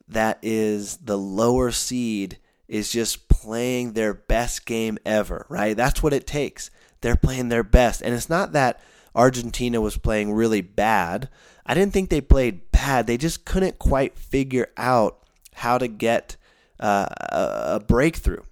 that 0.07 0.37
is 0.41 0.97
the 0.97 1.17
lower 1.17 1.71
seed 1.71 2.37
is 2.67 2.91
just 2.91 3.29
playing 3.29 3.93
their 3.93 4.13
best 4.13 4.65
game 4.65 4.97
ever, 5.05 5.45
right? 5.49 5.75
That's 5.75 6.03
what 6.03 6.13
it 6.13 6.27
takes. 6.27 6.69
They're 7.01 7.15
playing 7.15 7.49
their 7.49 7.63
best. 7.63 8.01
And 8.01 8.13
it's 8.13 8.29
not 8.29 8.51
that 8.51 8.81
Argentina 9.15 9.79
was 9.81 9.97
playing 9.97 10.33
really 10.33 10.61
bad. 10.61 11.29
I 11.65 11.73
didn't 11.73 11.93
think 11.93 12.09
they 12.09 12.21
played 12.21 12.71
bad. 12.71 13.07
They 13.07 13.17
just 13.17 13.45
couldn't 13.45 13.79
quite 13.79 14.17
figure 14.17 14.67
out 14.77 15.23
how 15.55 15.77
to 15.77 15.87
get 15.87 16.36
uh, 16.79 17.07
a, 17.09 17.79
breakthrough. 17.85 18.43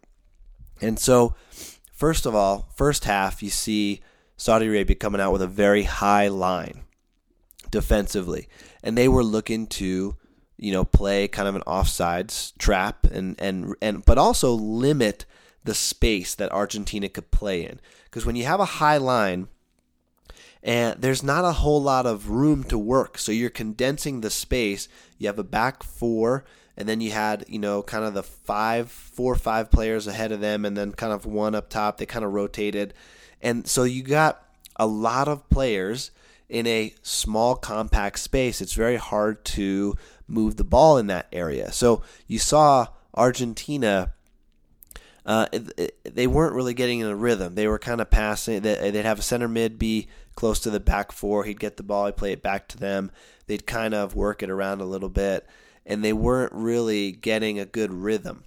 And 0.81 0.99
so, 0.99 1.35
first 1.91 2.25
of 2.25 2.35
all, 2.35 2.69
first 2.75 3.05
half, 3.05 3.41
you 3.41 3.49
see 3.49 4.01
Saudi 4.37 4.67
Arabia 4.67 4.95
coming 4.95 5.21
out 5.21 5.31
with 5.31 5.41
a 5.41 5.47
very 5.47 5.83
high 5.83 6.27
line 6.27 6.83
defensively, 7.69 8.47
and 8.83 8.97
they 8.97 9.07
were 9.07 9.23
looking 9.23 9.67
to, 9.67 10.15
you 10.57 10.71
know, 10.71 10.83
play 10.83 11.27
kind 11.27 11.47
of 11.47 11.55
an 11.55 11.63
offsides 11.67 12.57
trap 12.57 13.05
and 13.05 13.35
and 13.39 13.75
and 13.81 14.03
but 14.05 14.17
also 14.17 14.53
limit 14.53 15.25
the 15.63 15.73
space 15.73 16.35
that 16.35 16.51
Argentina 16.51 17.09
could 17.09 17.31
play 17.31 17.65
in. 17.65 17.79
Because 18.05 18.25
when 18.25 18.35
you 18.35 18.45
have 18.45 18.59
a 18.59 18.65
high 18.65 18.97
line, 18.97 19.47
and 20.63 21.01
there's 21.01 21.23
not 21.23 21.45
a 21.45 21.53
whole 21.53 21.81
lot 21.81 22.05
of 22.05 22.29
room 22.29 22.63
to 22.65 22.77
work, 22.77 23.17
so 23.17 23.31
you're 23.31 23.49
condensing 23.49 24.21
the 24.21 24.29
space. 24.29 24.87
You 25.17 25.27
have 25.27 25.39
a 25.39 25.43
back 25.43 25.83
four 25.83 26.43
and 26.77 26.87
then 26.87 27.01
you 27.01 27.11
had 27.11 27.45
you 27.47 27.59
know 27.59 27.81
kind 27.81 28.03
of 28.03 28.13
the 28.13 28.23
five, 28.23 28.91
four 28.91 29.33
or 29.33 29.37
five 29.37 29.71
players 29.71 30.07
ahead 30.07 30.31
of 30.31 30.41
them, 30.41 30.65
and 30.65 30.75
then 30.75 30.91
kind 30.91 31.13
of 31.13 31.25
one 31.25 31.55
up 31.55 31.69
top. 31.69 31.97
They 31.97 32.05
kind 32.05 32.25
of 32.25 32.33
rotated, 32.33 32.93
and 33.41 33.67
so 33.67 33.83
you 33.83 34.03
got 34.03 34.43
a 34.75 34.87
lot 34.87 35.27
of 35.27 35.49
players 35.49 36.11
in 36.49 36.67
a 36.67 36.93
small 37.01 37.55
compact 37.55 38.19
space. 38.19 38.61
It's 38.61 38.73
very 38.73 38.97
hard 38.97 39.43
to 39.45 39.95
move 40.27 40.57
the 40.57 40.63
ball 40.63 40.97
in 40.97 41.07
that 41.07 41.27
area. 41.31 41.71
So 41.71 42.03
you 42.27 42.39
saw 42.39 42.87
Argentina. 43.13 44.11
Uh, 45.25 45.47
they 46.03 46.27
weren't 46.27 46.53
really 46.53 46.75
getting 46.75 46.99
in 46.99 47.07
a 47.07 47.15
rhythm. 47.15 47.55
They 47.55 47.67
were 47.67 47.79
kind 47.79 47.99
of 47.99 48.11
passing. 48.11 48.61
They'd 48.61 48.93
have 48.93 49.17
a 49.17 49.23
center 49.23 49.47
mid 49.47 49.79
be 49.79 50.07
close 50.35 50.59
to 50.59 50.69
the 50.69 50.79
back 50.79 51.11
four. 51.11 51.45
He'd 51.45 51.59
get 51.59 51.77
the 51.77 51.83
ball, 51.83 52.05
he'd 52.05 52.17
play 52.17 52.31
it 52.31 52.43
back 52.43 52.67
to 52.69 52.77
them. 52.77 53.09
They'd 53.47 53.65
kind 53.65 53.95
of 53.95 54.15
work 54.15 54.43
it 54.43 54.51
around 54.51 54.81
a 54.81 54.85
little 54.85 55.09
bit 55.09 55.47
and 55.85 56.03
they 56.03 56.13
weren't 56.13 56.53
really 56.53 57.11
getting 57.11 57.59
a 57.59 57.65
good 57.65 57.93
rhythm. 57.93 58.43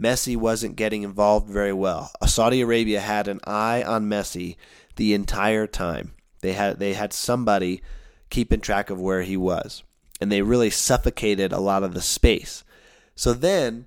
Messi 0.00 0.36
wasn't 0.36 0.76
getting 0.76 1.02
involved 1.02 1.48
very 1.48 1.72
well. 1.72 2.10
Uh, 2.20 2.26
Saudi 2.26 2.60
Arabia 2.60 3.00
had 3.00 3.28
an 3.28 3.40
eye 3.46 3.82
on 3.82 4.08
Messi 4.08 4.56
the 4.96 5.14
entire 5.14 5.66
time. 5.66 6.12
They 6.40 6.52
had 6.52 6.78
they 6.78 6.94
had 6.94 7.12
somebody 7.12 7.80
keeping 8.28 8.60
track 8.60 8.90
of 8.90 9.00
where 9.00 9.22
he 9.22 9.36
was, 9.36 9.82
and 10.20 10.30
they 10.30 10.42
really 10.42 10.70
suffocated 10.70 11.52
a 11.52 11.60
lot 11.60 11.84
of 11.84 11.94
the 11.94 12.02
space. 12.02 12.64
So 13.14 13.32
then, 13.32 13.86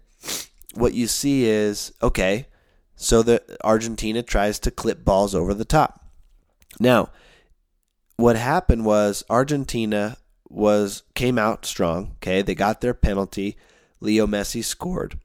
what 0.73 0.93
you 0.93 1.07
see 1.07 1.45
is 1.45 1.91
okay. 2.01 2.47
So 2.95 3.21
the 3.21 3.43
Argentina 3.63 4.23
tries 4.23 4.57
to 4.59 4.71
clip 4.71 5.05
balls 5.05 5.35
over 5.35 5.53
the 5.53 5.65
top. 5.65 6.03
Now, 6.79 7.09
what 8.15 8.35
happened 8.35 8.85
was 8.85 9.23
Argentina 9.29 10.17
was 10.49 11.03
came 11.15 11.37
out 11.37 11.65
strong. 11.65 12.13
Okay, 12.17 12.41
they 12.41 12.55
got 12.55 12.81
their 12.81 12.93
penalty. 12.93 13.57
Leo 13.99 14.27
Messi 14.27 14.63
scored. 14.63 15.19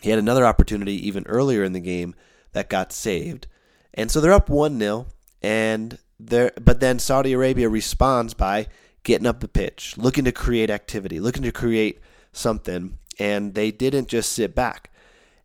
He 0.00 0.10
had 0.10 0.18
another 0.18 0.46
opportunity 0.46 0.94
even 1.06 1.26
earlier 1.26 1.62
in 1.62 1.72
the 1.72 1.80
game 1.80 2.14
that 2.52 2.68
got 2.68 2.92
saved, 2.92 3.46
and 3.94 4.10
so 4.10 4.20
they're 4.20 4.32
up 4.32 4.48
one 4.48 4.78
0 4.78 5.06
and 5.42 5.98
there. 6.18 6.52
But 6.60 6.80
then 6.80 6.98
Saudi 6.98 7.32
Arabia 7.32 7.68
responds 7.68 8.34
by 8.34 8.66
getting 9.04 9.26
up 9.26 9.40
the 9.40 9.48
pitch, 9.48 9.96
looking 9.96 10.24
to 10.24 10.32
create 10.32 10.70
activity, 10.70 11.20
looking 11.20 11.42
to 11.42 11.52
create 11.52 12.00
something, 12.32 12.98
and 13.18 13.54
they 13.54 13.70
didn't 13.70 14.08
just 14.08 14.32
sit 14.32 14.54
back. 14.54 14.90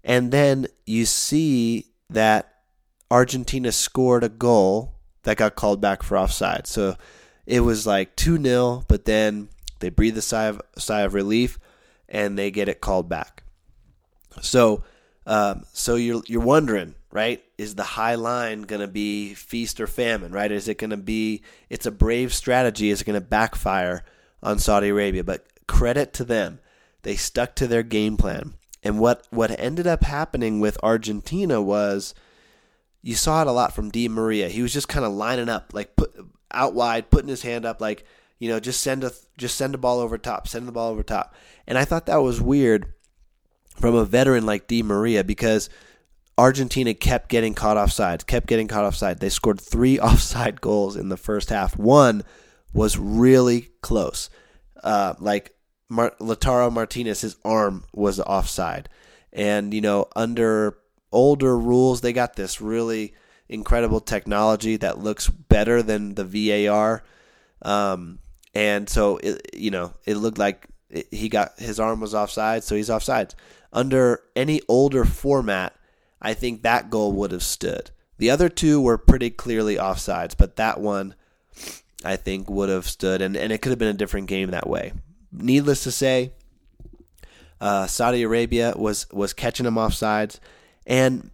And 0.04 0.32
then 0.32 0.68
you 0.86 1.06
see 1.06 1.88
that 2.10 2.54
Argentina 3.12 3.72
scored 3.72 4.24
a 4.24 4.30
goal 4.30 4.96
that 5.24 5.38
got 5.38 5.56
called 5.56 5.82
back 5.82 6.04
for 6.04 6.18
offside. 6.18 6.68
So 6.68 6.96
it 7.48 7.62
was 7.62 7.88
like 7.88 8.16
2 8.18 8.44
0, 8.44 8.84
but 8.88 9.06
then 9.06 9.48
they 9.80 9.89
breathe 9.89 10.18
a 10.18 10.22
sigh 10.22 10.46
of, 10.46 10.62
sigh 10.77 11.01
of 11.01 11.13
relief 11.13 11.58
and 12.10 12.38
they 12.38 12.51
get 12.51 12.70
it 12.70 12.82
called 12.82 13.08
back. 13.08 13.44
So, 14.42 14.84
um, 15.25 15.66
so 15.74 15.96
you're 15.96 16.22
you're 16.27 16.42
wondering, 16.42 16.96
right? 17.12 17.44
Is 17.58 17.75
the 17.75 17.84
high 17.84 18.16
line 18.16 18.63
going 18.63 18.82
to 18.82 18.88
be 18.88 19.34
feast 19.34 19.80
or 19.80 19.88
famine, 19.88 20.32
right? 20.32 20.51
Is 20.51 20.68
it 20.68 20.77
going 20.77 20.92
to 20.92 20.98
be? 20.98 21.42
It's 21.70 21.86
a 21.86 21.92
brave 21.92 22.34
strategy. 22.34 22.89
Is 22.89 23.01
it 23.01 23.06
going 23.06 23.20
to 23.20 23.25
backfire 23.25 24.04
on 24.44 24.60
Saudi 24.60 24.89
Arabia? 24.89 25.24
But 25.24 25.48
credit 25.68 26.13
to 26.13 26.25
them, 26.25 26.60
they 27.04 27.16
stuck 27.16 27.56
to 27.56 27.68
their 27.68 27.84
game 27.84 28.18
plan. 28.18 28.56
And 28.84 29.00
what 29.00 29.25
what 29.32 29.58
ended 29.58 29.88
up 29.88 30.04
happening 30.04 30.60
with 30.60 30.77
Argentina 30.84 31.62
was, 31.62 32.13
you 33.01 33.16
saw 33.16 33.42
it 33.42 33.48
a 33.48 33.51
lot 33.51 33.74
from 33.74 33.89
Di 33.89 34.08
Maria. 34.08 34.50
He 34.50 34.62
was 34.62 34.74
just 34.74 34.89
kind 34.89 35.06
of 35.06 35.13
lining 35.13 35.50
up, 35.50 35.74
like 35.74 35.96
put, 35.96 36.13
out 36.51 36.74
wide, 36.74 37.10
putting 37.10 37.30
his 37.30 37.42
hand 37.42 37.66
up, 37.66 37.82
like 37.82 38.06
you 38.39 38.50
know, 38.50 38.60
just 38.60 38.82
send 38.82 39.04
a 39.04 39.12
just 39.38 39.56
send 39.56 39.75
a 39.75 39.77
ball 39.77 40.00
over 40.00 40.18
top, 40.18 40.48
send 40.48 40.68
the 40.68 40.72
ball 40.72 40.92
over 40.92 41.04
top. 41.04 41.36
And 41.68 41.77
I 41.77 41.86
thought 41.86 42.06
that 42.06 42.18
was 42.18 42.42
weird 42.42 42.94
from 43.75 43.96
a 43.96 44.06
veteran 44.06 44.46
like 44.46 44.68
Di 44.68 44.84
Maria 44.84 45.24
because 45.24 45.70
Argentina 46.38 46.94
kept 46.94 47.30
getting 47.30 47.54
caught 47.54 47.77
offside, 47.77 48.27
kept 48.27 48.48
getting 48.48 48.68
caught 48.68 48.86
offside. 48.86 49.20
They 49.20 49.30
scored 49.30 49.60
three 49.60 50.00
offside 50.00 50.62
goals 50.62 50.96
in 50.96 51.10
the 51.10 51.18
first 51.18 51.50
half. 51.50 51.77
One 51.77 52.24
was 52.74 52.98
really 52.98 53.70
close, 53.82 54.30
uh, 54.84 55.16
like 55.20 55.56
Mar- 55.89 56.16
Lautaro 56.20 56.72
Martinez, 56.72 57.22
his 57.22 57.38
arm 57.44 57.86
was 57.94 58.20
offside, 58.20 58.89
and 59.34 59.74
you 59.74 59.82
know 59.82 60.08
under 60.16 60.77
older 61.12 61.58
rules, 61.58 62.01
they 62.01 62.13
got 62.13 62.36
this 62.36 62.62
really 62.62 63.13
incredible 63.50 64.01
technology 64.01 64.77
that 64.77 65.00
looks 65.00 65.30
better 65.30 65.82
than 65.82 66.16
the 66.16 66.25
VAR. 66.25 67.04
Um, 67.62 68.20
and 68.54 68.89
so 68.89 69.18
it, 69.18 69.50
you 69.54 69.72
know, 69.72 69.94
it 70.06 70.16
looked 70.16 70.38
like 70.38 70.68
it, 70.89 71.08
he 71.12 71.30
got 71.30 71.60
his 71.60 71.80
arm 71.80 72.00
was 72.00 72.16
offside, 72.16 72.63
so 72.63 72.75
he's 72.75 72.89
offside. 72.89 73.36
Under 73.74 74.22
any 74.36 74.62
older 74.68 75.06
format, 75.06 75.75
I 76.22 76.34
think 76.34 76.62
that 76.62 76.89
goal 76.89 77.13
would 77.13 77.32
have 77.32 77.44
stood. 77.44 77.92
The 78.18 78.30
other 78.30 78.50
two 78.50 78.82
were 78.82 78.98
pretty 78.98 79.30
clearly 79.30 79.75
offsides, 79.75 80.36
but 80.36 80.56
that 80.56 80.80
one 80.80 81.16
I 82.04 82.16
think 82.16 82.50
would 82.50 82.70
have 82.70 82.88
stood, 82.88 83.22
and, 83.22 83.36
and 83.36 83.51
it 83.51 83.62
could 83.62 83.72
have 83.72 83.80
been 83.80 83.88
a 83.89 83.94
different 83.94 84.27
game 84.27 84.51
that 84.51 84.68
way. 84.68 84.94
Needless 85.32 85.84
to 85.84 85.92
say, 85.92 86.32
uh, 87.60 87.88
Saudi 87.88 88.24
Arabia 88.24 88.74
was 88.75 89.08
was 89.12 89.34
catching 89.34 89.66
them 89.66 89.75
offsides 89.75 90.39
and 90.88 91.32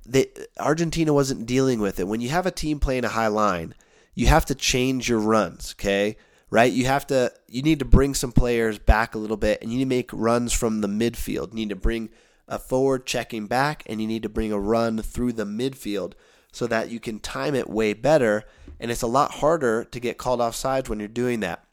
Argentina 0.59 1.13
wasn't 1.13 1.45
dealing 1.45 1.79
with 1.79 1.99
it. 1.99 2.07
When 2.07 2.21
you 2.21 2.29
have 2.29 2.47
a 2.47 2.51
team 2.51 2.79
playing 2.79 3.05
a 3.05 3.09
high 3.09 3.27
line, 3.27 3.75
you 4.15 4.25
have 4.25 4.45
to 4.45 4.55
change 4.55 5.07
your 5.07 5.19
runs, 5.19 5.75
okay? 5.77 6.17
Right? 6.49 6.73
You 6.73 6.85
have 6.85 7.05
to 7.07 7.31
you 7.47 7.61
need 7.61 7.79
to 7.79 7.85
bring 7.85 8.15
some 8.15 8.31
players 8.31 8.79
back 8.79 9.13
a 9.13 9.19
little 9.19 9.37
bit 9.37 9.61
and 9.61 9.71
you 9.71 9.77
need 9.77 9.85
to 9.85 9.89
make 9.89 10.09
runs 10.11 10.53
from 10.53 10.81
the 10.81 10.87
midfield. 10.87 11.49
You 11.49 11.55
need 11.55 11.69
to 11.69 11.75
bring 11.75 12.09
a 12.47 12.57
forward 12.57 13.05
checking 13.05 13.45
back 13.45 13.83
and 13.85 14.01
you 14.01 14.07
need 14.07 14.23
to 14.23 14.29
bring 14.29 14.51
a 14.51 14.59
run 14.59 15.01
through 15.01 15.33
the 15.33 15.45
midfield 15.45 16.13
so 16.51 16.67
that 16.67 16.89
you 16.89 16.99
can 16.99 17.19
time 17.19 17.55
it 17.55 17.69
way 17.69 17.93
better 17.93 18.43
and 18.79 18.91
it's 18.91 19.01
a 19.01 19.07
lot 19.07 19.31
harder 19.35 19.83
to 19.85 19.99
get 19.99 20.17
called 20.17 20.41
off 20.41 20.55
sides 20.55 20.89
when 20.89 20.99
you're 20.99 21.07
doing 21.07 21.39
that. 21.41 21.63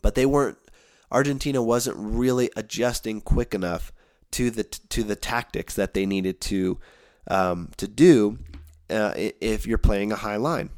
But 0.00 0.14
they 0.14 0.26
weren't 0.26 0.58
Argentina 1.10 1.60
wasn't 1.60 1.96
really 1.98 2.50
adjusting 2.56 3.20
quick 3.20 3.52
enough 3.52 3.92
to 4.30 4.50
the 4.50 4.62
to 4.62 5.02
the 5.02 5.16
tactics 5.16 5.74
that 5.74 5.94
they 5.94 6.06
needed 6.06 6.40
to 6.42 6.78
um, 7.28 7.70
to 7.76 7.86
do 7.88 8.38
uh, 8.88 9.12
if 9.16 9.66
you're 9.66 9.78
playing 9.78 10.12
a 10.12 10.16
high 10.16 10.36
line. 10.36 10.70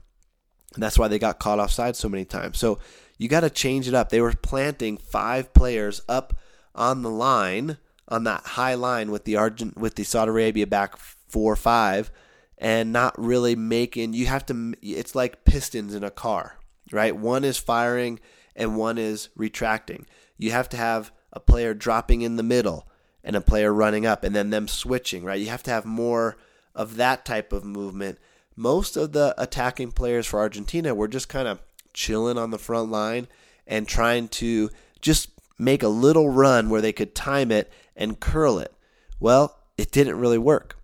And 0.74 0.82
that's 0.82 0.98
why 0.98 1.08
they 1.08 1.18
got 1.18 1.38
caught 1.38 1.58
offside 1.58 1.96
so 1.96 2.08
many 2.08 2.24
times. 2.24 2.58
So 2.58 2.78
you 3.18 3.28
got 3.28 3.40
to 3.40 3.50
change 3.50 3.88
it 3.88 3.94
up. 3.94 4.08
They 4.08 4.20
were 4.20 4.32
planting 4.32 4.96
five 4.96 5.52
players 5.52 6.00
up 6.08 6.34
on 6.74 7.02
the 7.02 7.10
line 7.10 7.76
on 8.08 8.24
that 8.24 8.42
high 8.42 8.74
line 8.74 9.10
with 9.10 9.24
the 9.24 9.36
Argent 9.36 9.76
with 9.76 9.94
the 9.94 10.04
Saudi 10.04 10.30
Arabia 10.30 10.66
back 10.66 10.96
four 10.96 11.56
five, 11.56 12.10
and 12.58 12.92
not 12.92 13.18
really 13.18 13.56
making. 13.56 14.12
You 14.12 14.26
have 14.26 14.44
to. 14.46 14.74
It's 14.82 15.14
like 15.14 15.44
pistons 15.44 15.94
in 15.94 16.04
a 16.04 16.10
car, 16.10 16.58
right? 16.90 17.16
One 17.16 17.44
is 17.44 17.58
firing 17.58 18.20
and 18.54 18.76
one 18.76 18.98
is 18.98 19.30
retracting. 19.34 20.06
You 20.36 20.50
have 20.50 20.68
to 20.70 20.76
have 20.76 21.12
a 21.32 21.40
player 21.40 21.72
dropping 21.74 22.22
in 22.22 22.36
the 22.36 22.42
middle 22.42 22.86
and 23.24 23.36
a 23.36 23.40
player 23.40 23.72
running 23.72 24.06
up 24.06 24.24
and 24.24 24.34
then 24.34 24.50
them 24.50 24.68
switching, 24.68 25.24
right? 25.24 25.40
You 25.40 25.48
have 25.48 25.62
to 25.64 25.70
have 25.70 25.84
more 25.84 26.36
of 26.74 26.96
that 26.96 27.24
type 27.24 27.52
of 27.52 27.64
movement. 27.64 28.18
Most 28.56 28.96
of 28.96 29.12
the 29.12 29.34
attacking 29.38 29.92
players 29.92 30.26
for 30.26 30.40
Argentina 30.40 30.94
were 30.94 31.08
just 31.08 31.28
kind 31.28 31.48
of 31.48 31.60
chilling 31.94 32.38
on 32.38 32.50
the 32.50 32.58
front 32.58 32.90
line 32.90 33.28
and 33.66 33.86
trying 33.86 34.28
to 34.28 34.70
just 35.00 35.30
make 35.58 35.82
a 35.82 35.88
little 35.88 36.28
run 36.28 36.68
where 36.68 36.80
they 36.80 36.92
could 36.92 37.14
time 37.14 37.50
it 37.50 37.70
and 37.96 38.20
curl 38.20 38.58
it. 38.58 38.74
Well, 39.20 39.58
it 39.78 39.92
didn't 39.92 40.18
really 40.18 40.38
work. 40.38 40.76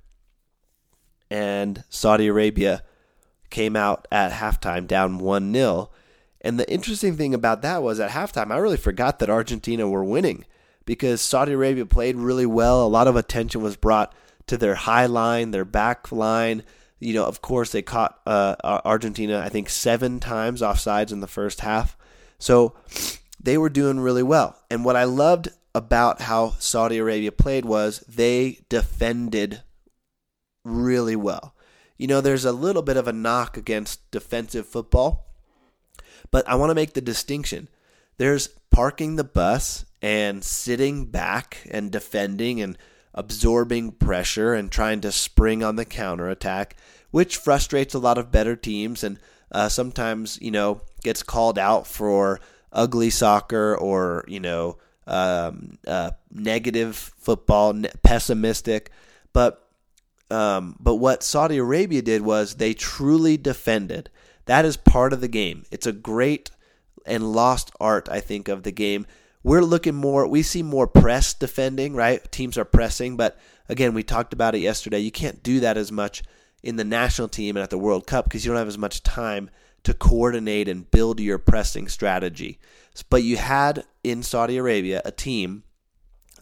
And 1.31 1.85
Saudi 1.89 2.29
Arabia 2.29 2.83
came 3.51 3.77
out 3.77 4.07
at 4.11 4.33
halftime 4.33 4.87
down 4.87 5.19
1 5.19 5.53
0. 5.53 5.91
And 6.41 6.59
the 6.59 6.71
interesting 6.71 7.17
thing 7.17 7.35
about 7.35 7.63
that 7.63 7.83
was 7.83 7.99
at 7.99 8.13
halftime, 8.13 8.53
I 8.53 8.59
really 8.59 8.77
forgot 8.77 9.19
that 9.19 9.29
Argentina 9.29 9.89
were 9.89 10.05
winning 10.05 10.45
because 10.89 11.21
Saudi 11.21 11.53
Arabia 11.53 11.85
played 11.85 12.17
really 12.17 12.47
well. 12.47 12.83
A 12.83 12.89
lot 12.89 13.09
of 13.09 13.15
attention 13.15 13.61
was 13.61 13.77
brought 13.77 14.15
to 14.47 14.57
their 14.57 14.75
high 14.75 15.05
line, 15.05 15.51
their 15.51 15.67
back 15.67 16.11
line. 16.11 16.63
You 16.99 17.13
know, 17.13 17.27
of 17.27 17.43
course, 17.43 17.73
they 17.73 17.83
caught 17.83 18.19
uh, 18.25 18.57
Argentina, 18.63 19.43
I 19.45 19.51
think, 19.51 19.69
seven 19.69 20.19
times 20.19 20.63
offsides 20.63 21.13
in 21.13 21.21
the 21.21 21.27
first 21.27 21.61
half. 21.61 21.95
So 22.39 22.75
they 23.39 23.59
were 23.59 23.69
doing 23.69 24.01
really 24.01 24.23
well. 24.23 24.59
And 24.71 24.83
what 24.83 24.97
I 24.97 25.05
loved 25.05 25.51
about 25.75 26.23
how 26.23 26.55
Saudi 26.59 26.97
Arabia 26.97 27.33
played 27.33 27.67
was 27.67 28.01
they 28.09 28.61
defended 28.71 29.63
really 30.65 31.17
well. 31.17 31.55
You 31.99 32.07
know, 32.07 32.23
there's 32.23 32.47
a 32.47 32.53
little 32.53 32.81
bit 32.81 32.97
of 32.97 33.07
a 33.07 33.13
knock 33.13 33.59
against 33.59 34.11
defensive 34.11 34.67
football, 34.67 35.27
but 36.31 36.49
I 36.49 36.55
want 36.55 36.71
to 36.71 36.75
make 36.75 36.95
the 36.95 37.03
distinction. 37.03 37.69
There's 38.17 38.49
parking 38.71 39.17
the 39.17 39.25
bus 39.25 39.85
and 40.01 40.45
sitting 40.45 41.07
back 41.07 41.67
and 41.71 41.91
defending 41.91 42.61
and 42.61 42.79
absorbing 43.15 43.93
pressure 43.93 44.55
and 44.55 44.71
trying 44.71 45.01
to 45.01 45.11
spring 45.11 45.63
on 45.63 45.77
the 45.77 45.85
counterattack, 45.85 46.77
which 47.11 47.37
frustrates 47.37 47.95
a 47.95 47.99
lot 47.99 48.19
of 48.19 48.31
better 48.31 48.55
teams 48.55 49.03
and 49.03 49.19
uh, 49.51 49.69
sometimes, 49.69 50.39
you 50.41 50.51
know, 50.51 50.81
gets 51.03 51.23
called 51.23 51.59
out 51.59 51.87
for 51.87 52.39
ugly 52.73 53.11
soccer 53.11 53.77
or, 53.77 54.25
you 54.29 54.39
know, 54.39 54.77
um, 55.07 55.79
uh, 55.87 56.11
negative 56.31 56.97
football, 57.17 57.75
pessimistic. 58.03 58.91
But 59.33 59.65
um, 60.31 60.77
but 60.79 60.97
what 60.97 61.23
Saudi 61.23 61.57
Arabia 61.57 62.03
did 62.03 62.21
was 62.21 62.57
they 62.57 62.75
truly 62.75 63.39
defended. 63.39 64.11
That 64.45 64.67
is 64.67 64.77
part 64.77 65.15
of 65.15 65.23
the 65.23 65.29
game. 65.29 65.65
It's 65.71 65.87
a 65.87 65.93
great 65.93 66.51
and 67.07 67.33
lost 67.33 67.71
art, 67.81 68.09
I 68.11 68.21
think, 68.21 68.49
of 68.49 68.63
the 68.63 68.73
game. 68.73 69.07
We're 69.49 69.63
looking 69.63 69.95
more, 69.95 70.27
we 70.27 70.43
see 70.43 70.63
more 70.63 70.87
press 70.87 71.33
defending, 71.33 71.95
right? 71.95 72.21
Teams 72.31 72.59
are 72.59 72.67
pressing, 72.67 73.17
but 73.17 73.39
again, 73.67 73.95
we 73.95 74.03
talked 74.03 74.35
about 74.35 74.55
it 74.55 74.59
yesterday. 74.59 74.99
You 74.99 75.11
can't 75.11 75.43
do 75.43 75.61
that 75.61 75.79
as 75.79 75.91
much 75.91 76.23
in 76.63 76.77
the 76.77 76.85
national 76.85 77.29
team 77.29 77.57
and 77.57 77.63
at 77.63 77.71
the 77.71 77.79
World 77.79 78.07
Cup 78.07 78.27
because 78.27 78.45
you 78.45 78.51
don't 78.51 78.59
have 78.59 78.69
as 78.69 78.77
much 78.77 79.03
time 79.03 79.49
to 79.85 79.95
coordinate 79.95 80.69
and 80.69 80.91
build 80.91 81.19
your 81.19 81.39
pressing 81.39 81.89
strategy. 81.89 82.59
But 83.09 83.23
you 83.23 83.39
had 83.39 83.87
in 84.05 84.23
Saudi 84.23 84.59
Arabia 84.59 85.01
a 85.07 85.13
team 85.13 85.63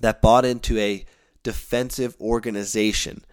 that 0.01 0.21
bought 0.21 0.45
into 0.45 0.77
a 0.77 1.05
defensive 1.45 2.17
organization 2.21 3.25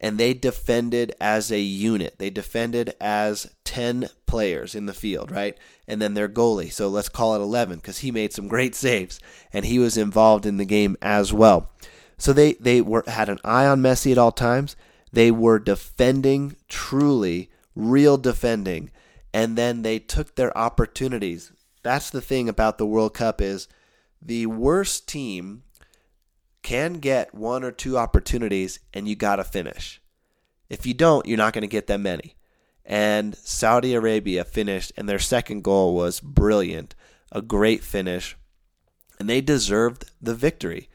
and 0.00 0.16
they 0.16 0.32
defended 0.32 1.14
as 1.20 1.52
a 1.52 1.60
unit. 1.60 2.14
They 2.18 2.30
defended 2.30 2.94
as 3.00 3.54
10 3.64 4.08
players 4.26 4.74
in 4.74 4.86
the 4.86 4.94
field, 4.94 5.30
right? 5.30 5.56
And 5.86 6.00
then 6.00 6.14
their 6.14 6.28
goalie. 6.28 6.72
So 6.72 6.88
let's 6.88 7.10
call 7.10 7.34
it 7.34 7.40
11 7.40 7.76
because 7.76 7.98
he 7.98 8.10
made 8.10 8.32
some 8.32 8.48
great 8.48 8.74
saves 8.74 9.20
and 9.52 9.66
he 9.66 9.78
was 9.78 9.98
involved 9.98 10.46
in 10.46 10.56
the 10.56 10.64
game 10.64 10.96
as 11.02 11.32
well. 11.32 11.70
So 12.16 12.32
they, 12.32 12.54
they 12.54 12.80
were 12.80 13.04
had 13.06 13.28
an 13.28 13.38
eye 13.44 13.66
on 13.66 13.82
Messi 13.82 14.10
at 14.12 14.18
all 14.18 14.32
times. 14.32 14.74
They 15.12 15.30
were 15.30 15.58
defending 15.58 16.56
truly, 16.68 17.50
real 17.74 18.16
defending, 18.16 18.90
and 19.34 19.56
then 19.56 19.82
they 19.82 19.98
took 19.98 20.34
their 20.36 20.56
opportunities. 20.56 21.52
That's 21.82 22.10
the 22.10 22.20
thing 22.20 22.48
about 22.48 22.78
the 22.78 22.86
World 22.86 23.14
Cup 23.14 23.40
is 23.40 23.68
the 24.22 24.46
worst 24.46 25.08
team 25.08 25.64
can 26.62 26.94
get 26.94 27.34
one 27.34 27.64
or 27.64 27.72
two 27.72 27.96
opportunities 27.96 28.80
and 28.92 29.08
you 29.08 29.16
got 29.16 29.36
to 29.36 29.44
finish. 29.44 30.00
If 30.68 30.86
you 30.86 30.94
don't, 30.94 31.26
you're 31.26 31.36
not 31.36 31.52
going 31.52 31.62
to 31.62 31.68
get 31.68 31.86
that 31.88 32.00
many. 32.00 32.36
And 32.84 33.36
Saudi 33.36 33.94
Arabia 33.94 34.44
finished, 34.44 34.92
and 34.96 35.08
their 35.08 35.18
second 35.18 35.62
goal 35.62 35.94
was 35.94 36.20
brilliant, 36.20 36.94
a 37.30 37.42
great 37.42 37.84
finish, 37.84 38.36
and 39.18 39.28
they 39.28 39.40
deserved 39.40 40.10
the 40.20 40.34
victory. 40.34 40.88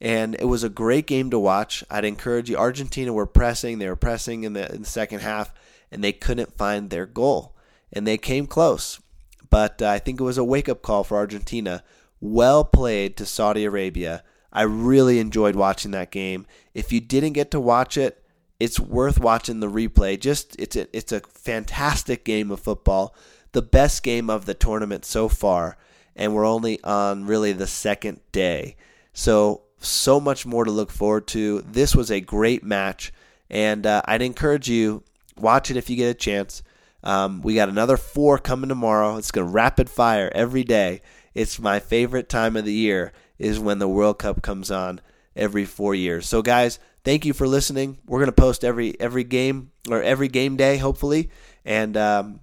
And 0.00 0.34
it 0.34 0.46
was 0.46 0.64
a 0.64 0.68
great 0.68 1.06
game 1.06 1.30
to 1.30 1.38
watch. 1.38 1.84
I'd 1.90 2.04
encourage 2.04 2.50
you. 2.50 2.56
Argentina 2.56 3.12
were 3.12 3.26
pressing, 3.26 3.78
they 3.78 3.88
were 3.88 3.96
pressing 3.96 4.44
in 4.44 4.54
the, 4.54 4.72
in 4.72 4.80
the 4.80 4.88
second 4.88 5.20
half, 5.20 5.52
and 5.90 6.02
they 6.02 6.12
couldn't 6.12 6.56
find 6.56 6.90
their 6.90 7.06
goal. 7.06 7.56
And 7.92 8.06
they 8.06 8.18
came 8.18 8.46
close. 8.46 9.00
But 9.48 9.80
uh, 9.80 9.88
I 9.88 9.98
think 9.98 10.20
it 10.20 10.24
was 10.24 10.38
a 10.38 10.44
wake 10.44 10.68
up 10.68 10.82
call 10.82 11.04
for 11.04 11.16
Argentina. 11.16 11.84
Well 12.20 12.64
played 12.64 13.16
to 13.16 13.26
Saudi 13.26 13.64
Arabia 13.64 14.24
I 14.56 14.62
really 14.62 15.18
enjoyed 15.18 15.54
watching 15.54 15.90
that 15.90 16.10
game. 16.10 16.46
If 16.72 16.90
you 16.90 16.98
didn't 16.98 17.34
get 17.34 17.50
to 17.50 17.60
watch 17.60 17.98
it, 17.98 18.24
it's 18.58 18.80
worth 18.80 19.20
watching 19.20 19.60
the 19.60 19.68
replay. 19.68 20.18
Just 20.18 20.56
it's 20.58 20.74
a, 20.76 20.88
it's 20.96 21.12
a 21.12 21.20
fantastic 21.20 22.24
game 22.24 22.50
of 22.50 22.58
football, 22.58 23.14
the 23.52 23.60
best 23.60 24.02
game 24.02 24.30
of 24.30 24.46
the 24.46 24.54
tournament 24.54 25.04
so 25.04 25.28
far, 25.28 25.76
and 26.16 26.34
we're 26.34 26.46
only 26.46 26.82
on 26.82 27.26
really 27.26 27.52
the 27.52 27.66
second 27.66 28.20
day. 28.32 28.76
So 29.12 29.60
so 29.76 30.18
much 30.18 30.46
more 30.46 30.64
to 30.64 30.70
look 30.70 30.90
forward 30.90 31.26
to. 31.28 31.60
This 31.60 31.94
was 31.94 32.10
a 32.10 32.22
great 32.22 32.64
match, 32.64 33.12
and 33.50 33.86
uh, 33.86 34.00
I'd 34.06 34.22
encourage 34.22 34.70
you 34.70 35.04
watch 35.38 35.70
it 35.70 35.76
if 35.76 35.90
you 35.90 35.96
get 35.96 36.08
a 36.08 36.14
chance. 36.14 36.62
Um, 37.04 37.42
we 37.42 37.54
got 37.54 37.68
another 37.68 37.98
four 37.98 38.38
coming 38.38 38.70
tomorrow. 38.70 39.18
It's 39.18 39.30
to 39.32 39.44
rapid 39.44 39.90
fire 39.90 40.32
every 40.34 40.64
day. 40.64 41.02
It's 41.34 41.60
my 41.60 41.78
favorite 41.78 42.30
time 42.30 42.56
of 42.56 42.64
the 42.64 42.72
year 42.72 43.12
is 43.38 43.58
when 43.58 43.78
the 43.78 43.88
World 43.88 44.18
Cup 44.18 44.42
comes 44.42 44.70
on 44.70 45.00
every 45.34 45.64
four 45.64 45.94
years. 45.94 46.26
So, 46.28 46.42
guys, 46.42 46.78
thank 47.04 47.24
you 47.24 47.32
for 47.32 47.46
listening. 47.46 47.98
We're 48.06 48.20
to 48.26 48.32
post 48.32 48.64
every 48.64 48.98
every 49.00 49.24
game 49.24 49.72
or 49.88 50.02
every 50.02 50.28
game 50.28 50.56
day, 50.56 50.78
hopefully, 50.78 51.30
and 51.64 51.96
um, 51.96 52.40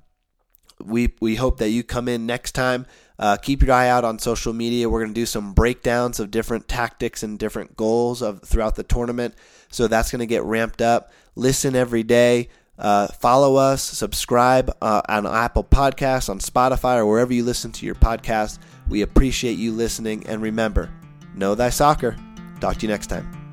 we 0.84 1.14
we 1.20 1.36
hope 1.36 1.58
that 1.58 1.70
you 1.70 1.84
come 1.84 2.08
in 2.08 2.26
next 2.26 2.54
time. 2.54 2.86
Uh, 3.20 3.38
keep 3.38 3.62
your 3.62 3.72
eye 3.72 3.88
out 3.88 4.04
on 4.04 4.20
social 4.20 4.54
media. 4.54 4.90
We're 4.90 5.02
to 5.14 5.20
do 5.20 5.26
some 5.26 5.54
breakdowns 5.54 6.20
of 6.20 6.32
different 6.32 6.68
tactics 6.68 7.24
and 7.24 7.38
different 7.38 7.78
goals 7.78 8.22
of 8.22 8.42
throughout 8.42 8.76
the 8.76 8.84
tournament. 8.84 9.36
So 9.70 9.88
that's 9.88 10.12
to 10.20 10.26
get 10.26 10.44
ramped 10.44 10.82
up. 10.82 11.12
Listen 11.36 11.76
every 11.76 12.04
day. 12.04 12.50
Uh, 12.78 13.08
follow 13.08 13.56
us, 13.56 13.84
subscribe 13.84 14.76
uh, 14.82 15.02
on 15.08 15.28
Apple 15.28 15.64
Podcasts, 15.64 16.28
on 16.28 16.40
Spotify, 16.40 16.98
or 16.98 17.06
wherever 17.06 17.32
you 17.32 17.44
listen 17.44 17.72
to 17.72 17.86
your 17.86 17.96
podcast. 17.96 18.58
We 18.88 19.02
appreciate 19.02 19.58
you 19.58 19.72
listening, 19.72 20.26
and 20.28 20.42
remember, 20.42 20.90
know 21.34 21.56
thy 21.56 21.70
soccer. 21.70 22.16
Talk 22.60 22.78
to 22.78 22.82
you 22.84 22.90
next 22.90 23.08
time. 23.08 23.44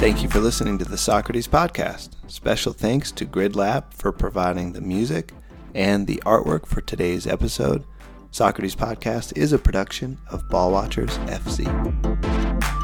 Thank 0.00 0.22
you 0.22 0.30
for 0.30 0.40
listening 0.40 0.78
to 0.78 0.86
the 0.86 0.96
Socrates 0.96 1.46
Podcast. 1.46 2.16
Special 2.26 2.72
thanks 2.72 3.12
to 3.12 3.26
Grid 3.26 3.54
Lab 3.54 3.92
for 3.92 4.12
providing 4.12 4.72
the 4.72 4.80
music 4.80 5.34
and 5.74 6.06
the 6.06 6.22
artwork 6.24 6.64
for 6.64 6.80
today's 6.80 7.26
episode. 7.26 7.84
Socrates 8.30 8.74
Podcast 8.74 9.36
is 9.36 9.52
a 9.52 9.58
production 9.58 10.18
of 10.30 10.48
Ball 10.48 10.72
Watchers 10.72 11.18
FC. 11.18 12.79